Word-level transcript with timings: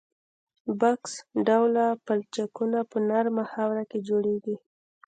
بکس 0.79 1.13
ډوله 1.47 1.85
پلچکونه 2.05 2.79
په 2.89 2.97
نرمه 3.09 3.43
خاوره 3.51 3.83
کې 3.89 3.99
جوړیږي 4.07 4.55